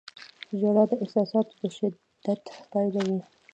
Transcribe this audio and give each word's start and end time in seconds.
•ژړا 0.59 0.83
د 0.89 0.91
احساساتو 1.03 1.53
د 1.61 1.63
شدت 1.77 2.43
پایله 2.71 3.01
وي. 3.07 3.19